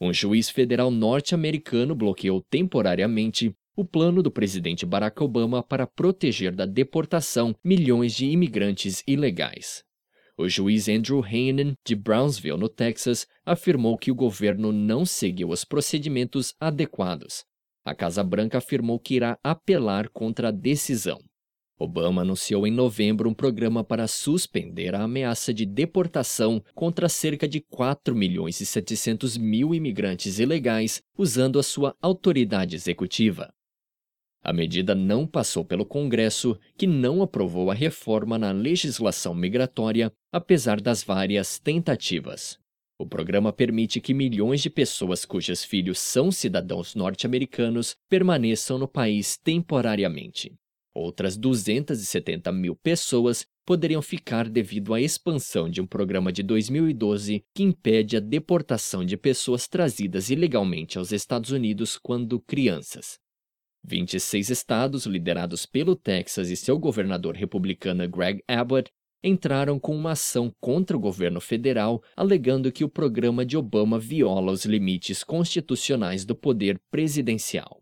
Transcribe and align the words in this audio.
Um 0.00 0.14
juiz 0.14 0.48
federal 0.48 0.90
norte-americano 0.90 1.94
bloqueou 1.94 2.40
temporariamente 2.48 3.54
o 3.76 3.84
plano 3.84 4.22
do 4.22 4.30
presidente 4.30 4.86
Barack 4.86 5.22
Obama 5.22 5.62
para 5.62 5.86
proteger 5.86 6.54
da 6.54 6.64
deportação 6.64 7.54
milhões 7.62 8.14
de 8.14 8.24
imigrantes 8.24 9.02
ilegais. 9.06 9.84
O 10.38 10.48
juiz 10.48 10.88
Andrew 10.88 11.22
Hanen, 11.22 11.74
de 11.86 11.94
Brownsville, 11.94 12.56
no 12.56 12.68
Texas, 12.68 13.26
afirmou 13.44 13.98
que 13.98 14.10
o 14.10 14.14
governo 14.14 14.72
não 14.72 15.04
seguiu 15.04 15.50
os 15.50 15.66
procedimentos 15.66 16.54
adequados. 16.58 17.44
A 17.84 17.94
Casa 17.94 18.24
Branca 18.24 18.56
afirmou 18.56 18.98
que 18.98 19.16
irá 19.16 19.38
apelar 19.44 20.08
contra 20.08 20.48
a 20.48 20.50
decisão. 20.50 21.20
Obama 21.82 22.20
anunciou 22.20 22.66
em 22.66 22.70
novembro 22.70 23.26
um 23.26 23.32
programa 23.32 23.82
para 23.82 24.06
suspender 24.06 24.94
a 24.94 25.02
ameaça 25.02 25.54
de 25.54 25.64
deportação 25.64 26.62
contra 26.74 27.08
cerca 27.08 27.48
de 27.48 27.58
4 27.58 28.14
milhões 28.14 28.60
e 28.60 28.66
700 28.66 29.38
mil 29.38 29.74
imigrantes 29.74 30.38
ilegais 30.38 31.00
usando 31.16 31.58
a 31.58 31.62
sua 31.62 31.96
autoridade 32.02 32.76
executiva. 32.76 33.50
A 34.42 34.52
medida 34.52 34.94
não 34.94 35.26
passou 35.26 35.64
pelo 35.64 35.86
Congresso, 35.86 36.58
que 36.76 36.86
não 36.86 37.22
aprovou 37.22 37.70
a 37.70 37.74
reforma 37.74 38.38
na 38.38 38.52
legislação 38.52 39.34
migratória, 39.34 40.12
apesar 40.30 40.82
das 40.82 41.02
várias 41.02 41.58
tentativas. 41.58 42.58
O 42.98 43.06
programa 43.06 43.54
permite 43.54 44.02
que 44.02 44.12
milhões 44.12 44.60
de 44.60 44.68
pessoas 44.68 45.24
cujos 45.24 45.64
filhos 45.64 45.98
são 45.98 46.30
cidadãos 46.30 46.94
norte-americanos 46.94 47.96
permaneçam 48.06 48.76
no 48.76 48.86
país 48.86 49.38
temporariamente. 49.38 50.59
Outras 50.94 51.36
270 51.36 52.50
mil 52.50 52.74
pessoas 52.74 53.46
poderiam 53.64 54.02
ficar 54.02 54.48
devido 54.48 54.92
à 54.92 55.00
expansão 55.00 55.68
de 55.70 55.80
um 55.80 55.86
programa 55.86 56.32
de 56.32 56.42
2012 56.42 57.44
que 57.54 57.62
impede 57.62 58.16
a 58.16 58.20
deportação 58.20 59.04
de 59.04 59.16
pessoas 59.16 59.68
trazidas 59.68 60.30
ilegalmente 60.30 60.98
aos 60.98 61.12
Estados 61.12 61.50
Unidos 61.52 61.96
quando 61.96 62.40
crianças. 62.40 63.18
26 63.84 64.50
estados, 64.50 65.06
liderados 65.06 65.64
pelo 65.64 65.94
Texas 65.94 66.50
e 66.50 66.56
seu 66.56 66.78
governador 66.78 67.34
republicano 67.34 68.06
Greg 68.08 68.42
Abbott, 68.48 68.90
entraram 69.22 69.78
com 69.78 69.94
uma 69.94 70.12
ação 70.12 70.52
contra 70.60 70.96
o 70.96 71.00
governo 71.00 71.40
federal, 71.40 72.02
alegando 72.16 72.72
que 72.72 72.84
o 72.84 72.88
programa 72.88 73.44
de 73.44 73.56
Obama 73.56 73.98
viola 73.98 74.52
os 74.52 74.64
limites 74.64 75.22
constitucionais 75.22 76.24
do 76.24 76.34
poder 76.34 76.80
presidencial. 76.90 77.79